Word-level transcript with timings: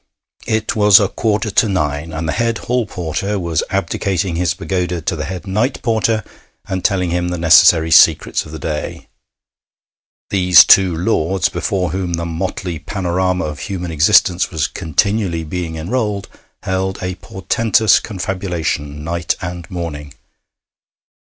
It 0.47 0.75
was 0.75 0.99
a 0.99 1.07
quarter 1.07 1.51
to 1.51 1.69
nine, 1.69 2.11
and 2.11 2.27
the 2.27 2.31
head 2.33 2.57
hall 2.57 2.87
porter 2.87 3.37
was 3.37 3.61
abdicating 3.69 4.35
his 4.35 4.55
pagoda 4.55 4.99
to 4.99 5.15
the 5.15 5.25
head 5.25 5.45
night 5.45 5.79
porter, 5.83 6.23
and 6.65 6.83
telling 6.83 7.11
him 7.11 7.27
the 7.29 7.37
necessary 7.37 7.91
secrets 7.91 8.43
of 8.43 8.51
the 8.51 8.57
day. 8.57 9.09
These 10.31 10.63
two 10.65 10.97
lords, 10.97 11.49
before 11.49 11.91
whom 11.91 12.13
the 12.13 12.25
motley 12.25 12.79
panorama 12.79 13.45
of 13.45 13.59
human 13.59 13.91
existence 13.91 14.49
was 14.49 14.65
continually 14.65 15.43
being 15.43 15.75
enrolled, 15.75 16.27
held 16.63 16.97
a 17.03 17.13
portentous 17.13 17.99
confabulation 17.99 19.03
night 19.03 19.35
and 19.39 19.69
morning. 19.69 20.15